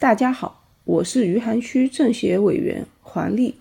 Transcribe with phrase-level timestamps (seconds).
[0.00, 3.54] 大家好，我是余杭区政协委员黄丽。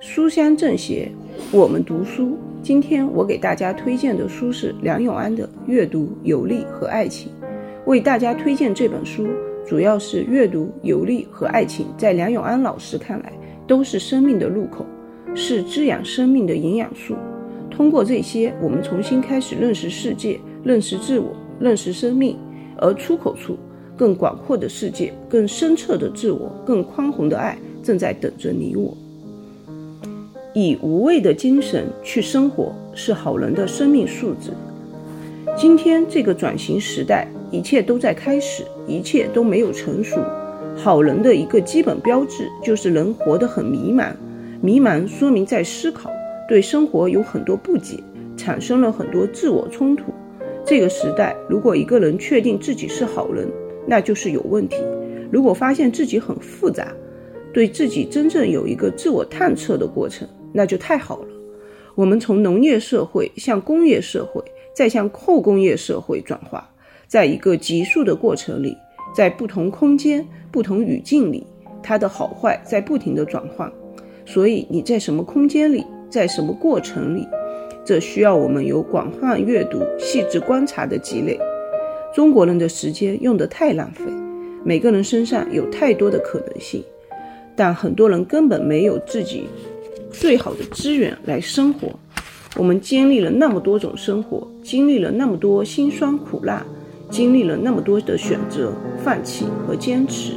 [0.00, 1.08] 书香政协，
[1.52, 2.36] 我们读书。
[2.60, 7.30] 今天我给大家推荐的书是梁永安的《阅读、游历和爱情》。
[7.86, 9.28] 为大家推荐这本书，
[9.64, 13.32] 主要是阅读、游历和爱情，在梁永安老师看来，
[13.64, 14.84] 都是生命的入口，
[15.36, 17.14] 是滋养生命的营养素。
[17.70, 22.36] 通过这些，我们重新开始认识世界，认识自我，认识生命。
[22.78, 23.56] 而出口处，
[23.96, 28.96] 更广阔的世界，更深彻的自我，更宽宏的爱，正在等着你我。
[30.54, 34.50] 以无畏的精神去生活，是好人的生命素质。
[35.56, 40.20] 今天这个转型时代，一切都在开始，一切都没有成熟。
[40.76, 44.12] 好人的一个基本标志，就是人活得很迷茫。
[44.60, 46.10] 迷茫说明在思考，
[46.48, 47.98] 对生活有很多不解，
[48.36, 50.12] 产生了很多自我冲突。
[50.64, 53.48] 这个时代，如果一个人确定自己是好人，
[53.86, 54.76] 那就是有问题；
[55.30, 56.92] 如果发现自己很复杂，
[57.52, 61.28] 对自己真正有一个自我探测的过程，那就太好了。
[61.94, 64.42] 我们从农业社会向工业社会，
[64.74, 66.68] 再向后工业社会转化，
[67.06, 68.76] 在一个急速的过程里，
[69.14, 71.46] 在不同空间、不同语境里，
[71.82, 73.72] 它的好坏在不停的转换。
[74.26, 77.26] 所以你在什么空间里，在什么过程里？
[77.84, 81.38] 这需要我们有广泛阅读、细致观察的积累。
[82.16, 84.04] 中国人的时间用得太浪费，
[84.64, 86.82] 每个人身上有太多的可能性，
[87.54, 89.44] 但很多人根本没有自己
[90.10, 91.90] 最好的资源来生活。
[92.56, 96.64] 我们经历了那么多种生活，经历了那么多辛酸苦辣，
[97.10, 98.72] 经历了那么多的选择、
[99.04, 100.32] 放弃和坚持，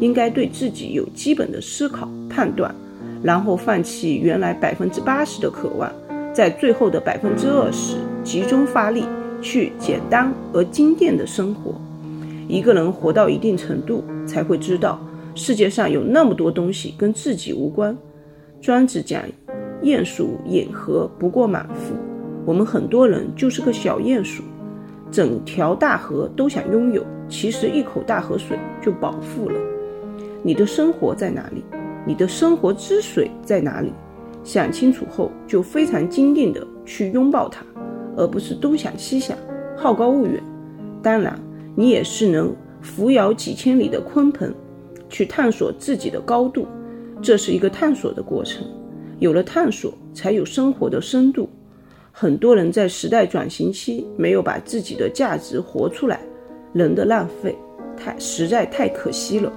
[0.00, 2.74] 应该对自己有基本的思考、判断，
[3.22, 5.90] 然后放弃原来百分之八十的渴望。
[6.34, 9.02] 在最后的百分之二十，集中发力
[9.42, 11.74] 去简单而精炼的生活。
[12.48, 15.00] 一个人活到一定程度，才会知道
[15.34, 17.96] 世界上有那么多东西跟自己无关。
[18.60, 19.22] 庄子讲
[19.82, 21.94] ：“鼹鼠饮河不过满腹。”
[22.46, 24.42] 我们很多人就是个小鼹鼠，
[25.10, 29.58] 整条大河都想拥有，其实一口大河水就饱腹了。
[30.42, 31.62] 你的生活在哪里？
[32.04, 33.92] 你的生活之水在哪里？
[34.42, 37.64] 想清楚后，就非常坚定地去拥抱它，
[38.16, 39.36] 而不是东想西想，
[39.76, 40.42] 好高骛远。
[41.02, 41.38] 当然，
[41.76, 44.52] 你也是能扶摇几千里的鲲鹏，
[45.08, 46.66] 去探索自己的高度。
[47.20, 48.66] 这是一个探索的过程，
[49.20, 51.48] 有了探索，才有生活的深度。
[52.10, 56.20] 很多人在时代转型期没有把自己的价值活出来，
[56.72, 57.56] 人的浪费，
[57.96, 59.52] 太实在太可惜了。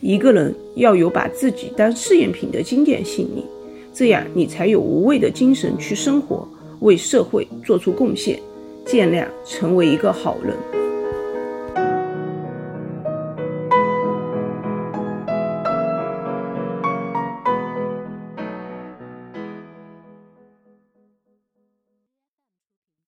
[0.00, 3.46] 一个人要有把自己当试验品的经典信念，
[3.92, 6.46] 这样你才有无畏的精神去生活，
[6.80, 8.40] 为社会做出贡献，
[8.84, 10.79] 尽量成为一个好人。